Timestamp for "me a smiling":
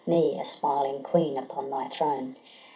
0.07-1.03